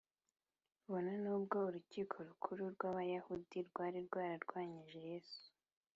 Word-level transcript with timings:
bona 0.89 1.13
nubwo 1.23 1.57
urukiko 1.67 2.15
rukuru 2.27 2.63
rw’abayahudi 2.73 3.57
rwari 3.69 3.97
rwararwanyije 4.07 4.99
yesu, 5.09 5.43